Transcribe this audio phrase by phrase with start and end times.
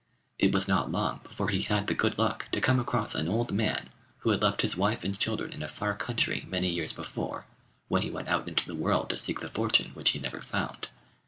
[0.39, 3.51] It was not long before he had the good luck to come across an old
[3.53, 7.45] man who had left his wife and children in a far country many years before,
[7.87, 10.87] when he went out into the world to seek the fortune which he never found.